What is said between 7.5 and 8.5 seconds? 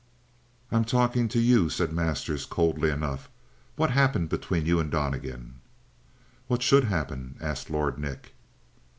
Lord Nick.